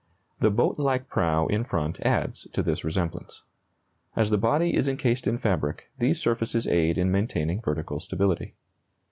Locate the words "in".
1.45-1.63, 5.27-5.37, 6.97-7.11